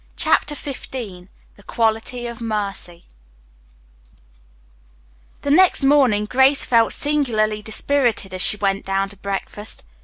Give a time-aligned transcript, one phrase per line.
[0.15, 1.27] CHAPTER XV THE
[1.67, 3.05] QUALITY OF MERCY
[5.43, 9.83] The next morning Grace felt singularly dispirited as she went down to breakfast.